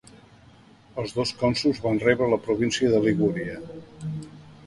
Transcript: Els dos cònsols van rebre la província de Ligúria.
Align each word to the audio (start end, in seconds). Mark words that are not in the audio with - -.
Els 1.01 1.11
dos 1.17 1.33
cònsols 1.41 1.81
van 1.83 2.01
rebre 2.05 2.29
la 2.31 2.41
província 2.47 2.89
de 2.95 3.01
Ligúria. 3.05 3.59